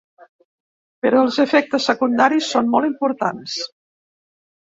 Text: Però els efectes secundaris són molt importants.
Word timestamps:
Però 1.05 1.19
els 1.25 1.35
efectes 1.43 1.85
secundaris 1.91 2.49
són 2.55 2.71
molt 2.77 2.89
importants. 2.91 3.59